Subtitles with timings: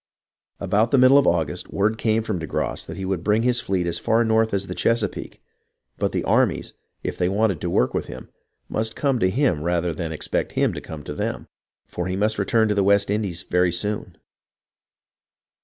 [0.59, 3.61] About the middle of August, word came from de Grasse that he would bring his
[3.61, 5.43] fleet as far north as the Chesa peake;
[5.99, 8.27] but the armies, if they wanted to work with him,
[8.67, 11.47] must come to him rather than expect him to come to them,
[11.85, 14.17] for he must return to the West Indies very soon.